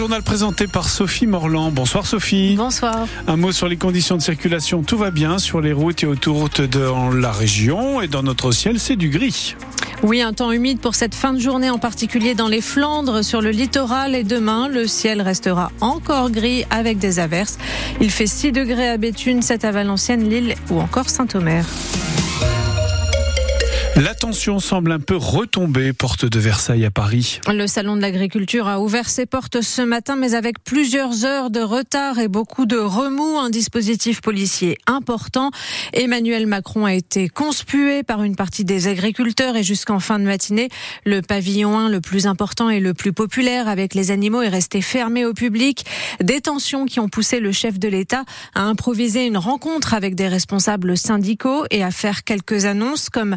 journal 0.00 0.22
présenté 0.22 0.66
par 0.66 0.88
Sophie 0.88 1.26
Morland. 1.26 1.70
Bonsoir 1.70 2.06
Sophie. 2.06 2.54
Bonsoir. 2.56 3.06
Un 3.26 3.36
mot 3.36 3.52
sur 3.52 3.68
les 3.68 3.76
conditions 3.76 4.16
de 4.16 4.22
circulation. 4.22 4.82
Tout 4.82 4.96
va 4.96 5.10
bien 5.10 5.36
sur 5.36 5.60
les 5.60 5.74
routes 5.74 6.04
et 6.04 6.06
autoroutes 6.06 6.62
dans 6.62 7.10
la 7.10 7.30
région 7.30 8.00
et 8.00 8.08
dans 8.08 8.22
notre 8.22 8.50
ciel, 8.50 8.80
c'est 8.80 8.96
du 8.96 9.10
gris. 9.10 9.56
Oui, 10.02 10.22
un 10.22 10.32
temps 10.32 10.52
humide 10.52 10.80
pour 10.80 10.94
cette 10.94 11.14
fin 11.14 11.34
de 11.34 11.38
journée, 11.38 11.68
en 11.68 11.76
particulier 11.76 12.34
dans 12.34 12.48
les 12.48 12.62
Flandres, 12.62 13.22
sur 13.22 13.42
le 13.42 13.50
littoral. 13.50 14.14
Et 14.14 14.24
demain, 14.24 14.68
le 14.68 14.86
ciel 14.86 15.20
restera 15.20 15.70
encore 15.82 16.30
gris 16.30 16.64
avec 16.70 16.96
des 16.96 17.18
averses. 17.18 17.58
Il 18.00 18.10
fait 18.10 18.26
6 18.26 18.52
degrés 18.52 18.88
à 18.88 18.96
Béthune, 18.96 19.42
7 19.42 19.66
à 19.66 19.70
Valenciennes, 19.70 20.26
Lille 20.30 20.54
ou 20.70 20.80
encore 20.80 21.10
Saint-Omer. 21.10 21.66
La 24.02 24.14
tension 24.14 24.60
semble 24.60 24.92
un 24.92 24.98
peu 24.98 25.16
retomber, 25.16 25.92
porte 25.92 26.24
de 26.24 26.38
Versailles 26.40 26.86
à 26.86 26.90
Paris. 26.90 27.38
Le 27.52 27.66
salon 27.66 27.96
de 27.96 28.00
l'agriculture 28.00 28.66
a 28.66 28.80
ouvert 28.80 29.10
ses 29.10 29.26
portes 29.26 29.60
ce 29.60 29.82
matin, 29.82 30.16
mais 30.16 30.32
avec 30.32 30.64
plusieurs 30.64 31.26
heures 31.26 31.50
de 31.50 31.60
retard 31.60 32.18
et 32.18 32.28
beaucoup 32.28 32.64
de 32.64 32.78
remous. 32.78 33.38
Un 33.38 33.50
dispositif 33.50 34.22
policier 34.22 34.78
important. 34.86 35.50
Emmanuel 35.92 36.46
Macron 36.46 36.86
a 36.86 36.94
été 36.94 37.28
conspué 37.28 38.02
par 38.02 38.22
une 38.22 38.36
partie 38.36 38.64
des 38.64 38.88
agriculteurs 38.88 39.54
et 39.56 39.62
jusqu'en 39.62 40.00
fin 40.00 40.18
de 40.18 40.24
matinée, 40.24 40.70
le 41.04 41.20
pavillon 41.20 41.78
1, 41.78 41.90
le 41.90 42.00
plus 42.00 42.26
important 42.26 42.70
et 42.70 42.80
le 42.80 42.94
plus 42.94 43.12
populaire 43.12 43.68
avec 43.68 43.92
les 43.92 44.10
animaux, 44.10 44.40
est 44.40 44.48
resté 44.48 44.80
fermé 44.80 45.26
au 45.26 45.34
public. 45.34 45.84
Des 46.22 46.40
tensions 46.40 46.86
qui 46.86 47.00
ont 47.00 47.10
poussé 47.10 47.38
le 47.38 47.52
chef 47.52 47.78
de 47.78 47.88
l'État 47.88 48.24
à 48.54 48.62
improviser 48.62 49.26
une 49.26 49.36
rencontre 49.36 49.92
avec 49.92 50.14
des 50.14 50.28
responsables 50.28 50.96
syndicaux 50.96 51.66
et 51.70 51.84
à 51.84 51.90
faire 51.90 52.24
quelques 52.24 52.64
annonces 52.64 53.10
comme 53.10 53.36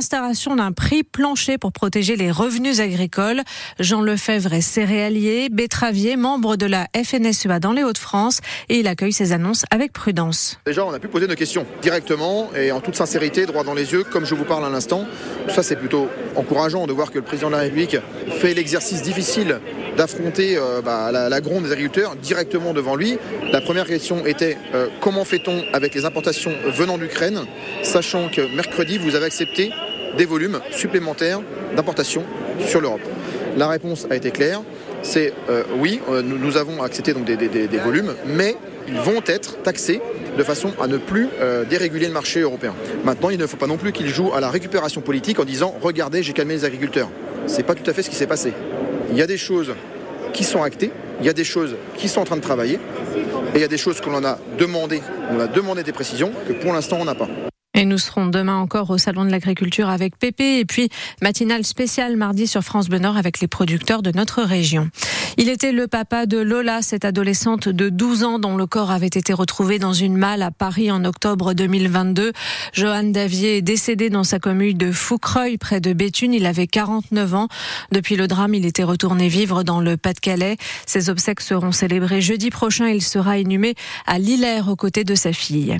l'installation 0.00 0.56
d'un 0.56 0.72
prix 0.72 1.02
plancher 1.02 1.58
pour 1.58 1.72
protéger 1.72 2.16
les 2.16 2.30
revenus 2.30 2.80
agricoles. 2.80 3.42
Jean 3.78 4.00
Lefebvre 4.00 4.54
est 4.54 4.62
céréalier, 4.62 5.50
betteravier, 5.50 6.16
membre 6.16 6.56
de 6.56 6.64
la 6.64 6.86
FNSEA 6.96 7.60
dans 7.60 7.72
les 7.72 7.82
Hauts-de-France 7.82 8.40
et 8.70 8.78
il 8.78 8.88
accueille 8.88 9.12
ces 9.12 9.32
annonces 9.32 9.66
avec 9.70 9.92
prudence. 9.92 10.58
Déjà, 10.64 10.86
on 10.86 10.92
a 10.94 10.98
pu 10.98 11.08
poser 11.08 11.26
nos 11.26 11.34
questions 11.34 11.66
directement 11.82 12.48
et 12.56 12.72
en 12.72 12.80
toute 12.80 12.94
sincérité, 12.94 13.44
droit 13.44 13.62
dans 13.62 13.74
les 13.74 13.92
yeux, 13.92 14.02
comme 14.02 14.24
je 14.24 14.34
vous 14.34 14.44
parle 14.44 14.64
à 14.64 14.70
l'instant. 14.70 15.04
Ça, 15.48 15.62
c'est 15.62 15.76
plutôt 15.76 16.08
encourageant 16.34 16.86
de 16.86 16.94
voir 16.94 17.10
que 17.10 17.18
le 17.18 17.24
président 17.24 17.48
de 17.48 17.56
la 17.56 17.60
République 17.60 17.98
fait 18.38 18.54
l'exercice 18.54 19.02
difficile 19.02 19.60
d'affronter 19.98 20.56
euh, 20.56 20.80
bah, 20.80 21.12
la, 21.12 21.28
la, 21.28 21.40
gronde 21.42 21.64
des 21.64 21.72
agriculteurs 21.72 22.16
directement 22.16 22.72
devant 22.72 22.96
lui. 22.96 23.18
La 23.52 23.60
première 23.60 23.86
question 23.86 24.24
était 24.24 24.56
euh, 24.72 24.86
comment 25.02 25.26
fait-on 25.26 25.62
avec 25.74 25.94
les 25.94 26.06
importations 26.06 26.54
venant 26.68 26.96
d'Ukraine, 26.96 27.44
sachant 27.82 28.30
que 28.30 28.40
mercredi, 28.56 28.96
vous 28.96 29.14
avez 29.14 29.26
accepté 29.26 29.70
des 30.16 30.24
volumes 30.24 30.60
supplémentaires 30.70 31.40
d'importation 31.76 32.24
sur 32.66 32.80
l'Europe 32.80 33.00
La 33.56 33.68
réponse 33.68 34.06
a 34.10 34.16
été 34.16 34.30
claire, 34.30 34.62
c'est 35.02 35.32
euh, 35.48 35.62
oui, 35.78 36.00
nous, 36.08 36.38
nous, 36.38 36.56
avons 36.56 36.82
accepté 36.82 37.14
donc 37.14 37.24
des, 37.24 37.78
volumes, 37.78 38.14
mais 38.26 38.56
ils 38.88 38.98
vont 38.98 39.22
être 39.26 39.62
taxés 39.62 40.00
de 40.36 40.42
façon 40.42 40.72
à 40.80 40.86
ne 40.86 40.96
plus 40.96 41.28
euh, 41.40 41.64
déréguler 41.64 42.06
le 42.06 42.12
marché 42.12 42.40
européen. 42.40 42.74
Maintenant, 43.04 43.30
il 43.30 43.38
ne 43.38 43.46
faut 43.46 43.56
pas 43.56 43.66
non 43.66 43.76
plus 43.76 43.92
qu'ils 43.92 44.08
jouent 44.08 44.32
à 44.32 44.40
la 44.40 44.50
récupération 44.50 45.00
politique 45.00 45.38
en 45.38 45.44
disant 45.44 45.74
regardez, 45.80 46.22
j'ai 46.22 46.32
calmé 46.32 46.54
les 46.54 46.64
agriculteurs. 46.64 47.08
C'est 47.46 47.64
pas 47.64 47.74
tout 47.74 47.88
à 47.88 47.92
fait 47.92 48.02
ce 48.02 48.10
qui 48.10 48.16
s'est 48.16 48.26
passé. 48.26 48.52
Il 49.10 49.16
y 49.16 49.22
a 49.22 49.26
des 49.26 49.38
choses 49.38 49.74
qui 50.32 50.44
sont 50.44 50.62
actées, 50.62 50.92
il 51.20 51.26
y 51.26 51.28
a 51.28 51.32
des 51.32 51.44
choses 51.44 51.76
qui 51.96 52.08
sont 52.08 52.20
en 52.20 52.24
train 52.24 52.36
de 52.36 52.42
travailler, 52.42 52.78
et 53.54 53.56
il 53.56 53.60
y 53.60 53.64
a 53.64 53.68
des 53.68 53.78
choses 53.78 54.00
qu'on 54.00 54.14
en 54.14 54.24
a 54.24 54.38
demandé, 54.58 55.02
on 55.30 55.40
a 55.40 55.46
demandé 55.46 55.82
des 55.82 55.92
précisions 55.92 56.30
que 56.46 56.52
pour 56.52 56.72
l'instant 56.72 56.98
on 57.00 57.04
n'a 57.04 57.14
pas. 57.14 57.28
Et 57.80 57.86
nous 57.86 57.96
serons 57.96 58.26
demain 58.26 58.58
encore 58.58 58.90
au 58.90 58.98
Salon 58.98 59.24
de 59.24 59.30
l'Agriculture 59.30 59.88
avec 59.88 60.18
Pépé 60.18 60.58
et 60.58 60.66
puis 60.66 60.90
matinale 61.22 61.64
spéciale 61.64 62.14
mardi 62.18 62.46
sur 62.46 62.60
France 62.60 62.90
Bleu 62.90 63.00
avec 63.16 63.40
les 63.40 63.48
producteurs 63.48 64.02
de 64.02 64.12
notre 64.14 64.42
région. 64.42 64.90
Il 65.38 65.48
était 65.48 65.72
le 65.72 65.86
papa 65.86 66.26
de 66.26 66.36
Lola, 66.36 66.82
cette 66.82 67.06
adolescente 67.06 67.70
de 67.70 67.88
12 67.88 68.24
ans 68.24 68.38
dont 68.38 68.58
le 68.58 68.66
corps 68.66 68.90
avait 68.90 69.06
été 69.06 69.32
retrouvé 69.32 69.78
dans 69.78 69.94
une 69.94 70.14
malle 70.14 70.42
à 70.42 70.50
Paris 70.50 70.90
en 70.90 71.06
octobre 71.06 71.54
2022. 71.54 72.32
Johan 72.74 73.04
Davier 73.04 73.56
est 73.56 73.62
décédé 73.62 74.10
dans 74.10 74.24
sa 74.24 74.38
commune 74.38 74.76
de 74.76 74.92
Foucreuil 74.92 75.56
près 75.56 75.80
de 75.80 75.94
Béthune. 75.94 76.34
Il 76.34 76.44
avait 76.44 76.66
49 76.66 77.34
ans. 77.34 77.48
Depuis 77.92 78.16
le 78.16 78.26
drame, 78.26 78.52
il 78.52 78.66
était 78.66 78.82
retourné 78.82 79.28
vivre 79.28 79.62
dans 79.62 79.80
le 79.80 79.96
Pas-de-Calais. 79.96 80.58
Ses 80.84 81.08
obsèques 81.08 81.40
seront 81.40 81.72
célébrées 81.72 82.20
jeudi 82.20 82.50
prochain. 82.50 82.88
Il 82.88 83.00
sera 83.00 83.38
inhumé 83.38 83.74
à 84.06 84.18
Lillers 84.18 84.68
aux 84.68 84.76
côtés 84.76 85.04
de 85.04 85.14
sa 85.14 85.32
fille. 85.32 85.78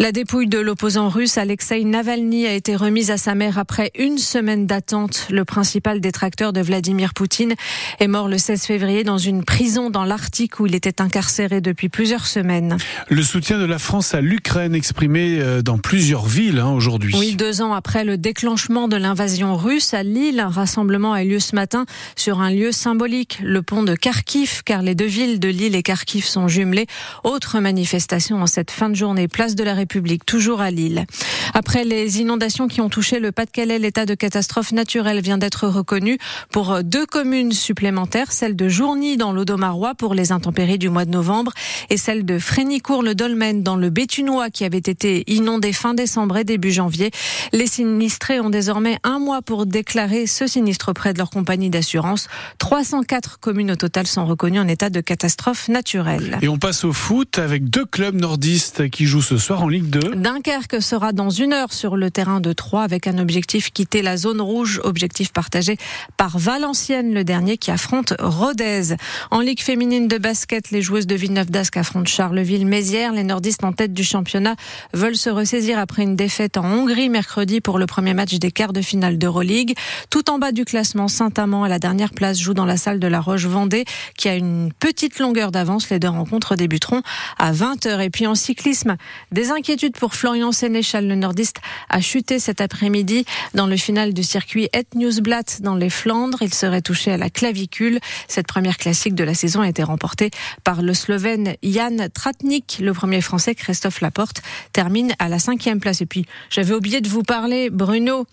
La 0.00 0.10
dépouille 0.10 0.48
de 0.48 0.58
l'opposant 0.58 1.08
russe 1.08 1.35
Alexei 1.38 1.84
Navalny 1.84 2.46
a 2.46 2.52
été 2.52 2.76
remise 2.76 3.10
à 3.10 3.16
sa 3.16 3.34
mère 3.34 3.58
après 3.58 3.90
une 3.98 4.18
semaine 4.18 4.66
d'attente. 4.66 5.26
Le 5.30 5.44
principal 5.44 6.00
détracteur 6.00 6.52
de 6.52 6.60
Vladimir 6.60 7.14
Poutine 7.14 7.54
est 8.00 8.06
mort 8.06 8.28
le 8.28 8.38
16 8.38 8.64
février 8.64 9.04
dans 9.04 9.18
une 9.18 9.44
prison 9.44 9.90
dans 9.90 10.04
l'Arctique 10.04 10.60
où 10.60 10.66
il 10.66 10.74
était 10.74 11.00
incarcéré 11.00 11.60
depuis 11.60 11.88
plusieurs 11.88 12.26
semaines. 12.26 12.76
Le 13.08 13.22
soutien 13.22 13.58
de 13.58 13.64
la 13.64 13.78
France 13.78 14.14
à 14.14 14.20
l'Ukraine 14.20 14.74
exprimé 14.74 15.38
euh, 15.40 15.62
dans 15.62 15.78
plusieurs 15.78 16.26
villes 16.26 16.58
hein, 16.58 16.70
aujourd'hui. 16.70 17.14
Oui, 17.18 17.34
deux 17.36 17.62
ans 17.62 17.72
après 17.72 18.04
le 18.04 18.16
déclenchement 18.16 18.88
de 18.88 18.96
l'invasion 18.96 19.56
russe 19.56 19.94
à 19.94 20.02
Lille, 20.02 20.40
un 20.40 20.48
rassemblement 20.48 21.12
a 21.12 21.22
eu 21.22 21.30
lieu 21.30 21.40
ce 21.40 21.54
matin 21.54 21.86
sur 22.16 22.40
un 22.40 22.50
lieu 22.50 22.72
symbolique, 22.72 23.38
le 23.42 23.62
pont 23.62 23.82
de 23.82 23.94
Kharkiv, 23.94 24.62
car 24.64 24.82
les 24.82 24.94
deux 24.94 25.06
villes 25.06 25.40
de 25.40 25.48
Lille 25.48 25.74
et 25.74 25.82
Kharkiv 25.82 26.24
sont 26.24 26.48
jumelées. 26.48 26.86
Autre 27.24 27.60
manifestation 27.60 28.40
en 28.42 28.46
cette 28.46 28.70
fin 28.70 28.88
de 28.88 28.96
journée, 28.96 29.28
place 29.28 29.54
de 29.54 29.64
la 29.64 29.74
République, 29.74 30.24
toujours 30.24 30.60
à 30.60 30.70
Lille. 30.70 31.06
Après 31.54 31.84
les 31.84 32.20
inondations 32.20 32.68
qui 32.68 32.80
ont 32.80 32.88
touché 32.88 33.18
le 33.18 33.32
Pas-de-Calais, 33.32 33.78
l'état 33.78 34.06
de 34.06 34.14
catastrophe 34.14 34.72
naturelle 34.72 35.20
vient 35.20 35.38
d'être 35.38 35.68
reconnu 35.68 36.18
pour 36.50 36.82
deux 36.82 37.06
communes 37.06 37.52
supplémentaires, 37.52 38.32
celle 38.32 38.56
de 38.56 38.68
Journy 38.68 39.16
dans 39.16 39.32
l'Audomarois 39.32 39.94
pour 39.94 40.14
les 40.14 40.32
intempéries 40.32 40.78
du 40.78 40.88
mois 40.88 41.04
de 41.04 41.10
novembre 41.10 41.52
et 41.90 41.96
celle 41.96 42.24
de 42.24 42.38
Frénicourt-le-Dolmen 42.38 43.62
dans 43.62 43.76
le 43.76 43.90
Béthunois 43.90 44.50
qui 44.50 44.64
avait 44.64 44.78
été 44.78 45.24
inondé 45.26 45.72
fin 45.72 45.94
décembre 45.94 46.36
et 46.36 46.44
début 46.44 46.72
janvier. 46.72 47.10
Les 47.52 47.66
sinistrés 47.66 48.40
ont 48.40 48.50
désormais 48.50 48.98
un 49.02 49.18
mois 49.18 49.42
pour 49.42 49.66
déclarer 49.66 50.26
ce 50.26 50.46
sinistre 50.46 50.90
auprès 50.90 51.12
de 51.12 51.18
leur 51.18 51.30
compagnie 51.30 51.70
d'assurance. 51.70 52.28
304 52.58 53.38
communes 53.40 53.72
au 53.72 53.76
total 53.76 54.06
sont 54.06 54.26
reconnues 54.26 54.60
en 54.60 54.68
état 54.68 54.90
de 54.90 55.00
catastrophe 55.00 55.68
naturelle. 55.68 56.38
Et 56.42 56.48
on 56.48 56.58
passe 56.58 56.84
au 56.84 56.92
foot 56.92 57.38
avec 57.38 57.68
deux 57.68 57.84
clubs 57.84 58.14
nordistes 58.14 58.88
qui 58.90 59.06
jouent 59.06 59.22
ce 59.22 59.38
soir 59.38 59.62
en 59.62 59.68
Ligue 59.68 59.90
2. 59.90 60.14
Dunkerque 60.16 60.82
sera 60.82 61.05
dans 61.12 61.30
une 61.30 61.52
heure 61.52 61.72
sur 61.72 61.96
le 61.96 62.10
terrain 62.10 62.40
de 62.40 62.52
Troyes 62.52 62.82
avec 62.82 63.06
un 63.06 63.18
objectif 63.18 63.72
quitter 63.72 64.02
la 64.02 64.16
zone 64.16 64.40
rouge, 64.40 64.80
objectif 64.84 65.32
partagé 65.32 65.76
par 66.16 66.38
Valenciennes, 66.38 67.12
le 67.12 67.24
dernier 67.24 67.58
qui 67.58 67.70
affronte 67.70 68.14
Rodez. 68.18 68.96
En 69.30 69.40
Ligue 69.40 69.60
féminine 69.60 70.08
de 70.08 70.18
basket, 70.18 70.70
les 70.70 70.82
joueuses 70.82 71.06
de 71.06 71.14
Villeneuve 71.14 71.50
d'Ascq 71.50 71.76
affrontent 71.76 72.10
Charleville-Mézières. 72.10 73.12
Les 73.12 73.24
nordistes 73.24 73.64
en 73.64 73.72
tête 73.72 73.92
du 73.92 74.04
championnat 74.04 74.56
veulent 74.92 75.16
se 75.16 75.30
ressaisir 75.30 75.78
après 75.78 76.02
une 76.02 76.16
défaite 76.16 76.56
en 76.56 76.64
Hongrie 76.64 77.08
mercredi 77.08 77.60
pour 77.60 77.78
le 77.78 77.86
premier 77.86 78.14
match 78.14 78.34
des 78.34 78.50
quarts 78.50 78.72
de 78.72 78.80
finale 78.80 79.18
d'Euroleague. 79.18 79.74
Tout 80.10 80.30
en 80.30 80.38
bas 80.38 80.52
du 80.52 80.64
classement, 80.64 81.08
Saint-Amand 81.08 81.64
à 81.64 81.68
la 81.68 81.78
dernière 81.78 82.12
place 82.12 82.38
joue 82.38 82.54
dans 82.54 82.64
la 82.64 82.76
salle 82.76 83.00
de 83.00 83.06
la 83.06 83.20
Roche-Vendée 83.20 83.84
qui 84.16 84.28
a 84.28 84.34
une 84.34 84.72
petite 84.72 85.18
longueur 85.18 85.52
d'avance. 85.52 85.90
Les 85.90 85.98
deux 85.98 86.08
rencontres 86.08 86.56
débuteront 86.56 87.02
à 87.38 87.52
20h. 87.52 88.00
Et 88.00 88.10
puis 88.10 88.26
en 88.26 88.34
cyclisme, 88.34 88.96
des 89.32 89.50
inquiétudes 89.50 89.96
pour 89.96 90.14
Florian 90.14 90.52
Sénéchal, 90.52 90.95
le 91.00 91.14
nordiste 91.14 91.56
a 91.88 92.00
chuté 92.00 92.38
cet 92.38 92.60
après-midi 92.60 93.24
dans 93.54 93.66
le 93.66 93.76
final 93.76 94.14
du 94.14 94.22
circuit 94.22 94.68
Et 94.72 94.84
Newsblatt 94.94 95.60
dans 95.62 95.74
les 95.74 95.90
Flandres. 95.90 96.38
Il 96.42 96.52
serait 96.54 96.82
touché 96.82 97.12
à 97.12 97.16
la 97.16 97.30
clavicule. 97.30 97.98
Cette 98.28 98.46
première 98.46 98.76
classique 98.76 99.14
de 99.14 99.24
la 99.24 99.34
saison 99.34 99.60
a 99.60 99.68
été 99.68 99.82
remportée 99.82 100.30
par 100.64 100.82
le 100.82 100.94
Slovène 100.94 101.54
Jan 101.62 102.08
Tratnik. 102.12 102.78
Le 102.80 102.92
premier 102.92 103.20
Français, 103.20 103.54
Christophe 103.54 104.00
Laporte, 104.00 104.42
termine 104.72 105.12
à 105.18 105.28
la 105.28 105.38
cinquième 105.38 105.80
place. 105.80 106.00
Et 106.00 106.06
puis, 106.06 106.26
j'avais 106.50 106.74
oublié 106.74 107.00
de 107.00 107.08
vous 107.08 107.22
parler, 107.22 107.70
Bruno, 107.70 108.26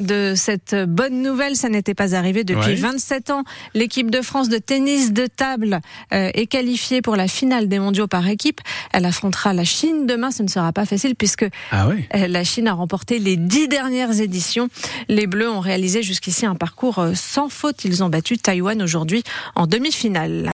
de 0.00 0.34
cette 0.36 0.74
bonne 0.74 1.22
nouvelle. 1.22 1.56
Ça 1.56 1.68
n'était 1.68 1.94
pas 1.94 2.14
arrivé 2.14 2.44
depuis 2.44 2.54
Ouais. 2.64 2.74
27 2.74 3.30
ans. 3.30 3.44
L'équipe 3.74 4.10
de 4.10 4.22
France 4.22 4.48
de 4.48 4.58
tennis 4.58 5.12
de 5.12 5.26
table 5.26 5.80
euh, 6.12 6.30
est 6.34 6.46
qualifiée 6.46 7.02
pour 7.02 7.16
la 7.16 7.28
finale 7.28 7.68
des 7.68 7.78
mondiaux 7.78 8.06
par 8.06 8.26
équipe. 8.28 8.60
Elle 8.92 9.04
affrontera 9.04 9.52
la 9.52 9.64
Chine 9.64 10.06
demain. 10.06 10.30
Ce 10.30 10.42
ne 10.42 10.48
sera 10.48 10.72
pas 10.72 10.84
facile 10.86 11.14
puisque 11.14 11.44
Ah 11.70 11.86
oui. 11.88 12.03
Euh, 12.14 12.28
la 12.28 12.44
Chine 12.44 12.68
a 12.68 12.72
remporté 12.72 13.18
les 13.18 13.36
dix 13.36 13.68
dernières 13.68 14.20
éditions. 14.20 14.68
Les 15.08 15.26
Bleus 15.26 15.50
ont 15.50 15.60
réalisé 15.60 16.02
jusqu'ici 16.02 16.46
un 16.46 16.54
parcours 16.54 16.98
euh, 16.98 17.12
sans 17.14 17.48
faute. 17.48 17.84
Ils 17.84 18.02
ont 18.02 18.08
battu 18.08 18.38
Taïwan 18.38 18.82
aujourd'hui 18.82 19.22
en 19.54 19.66
demi-finale. 19.66 20.42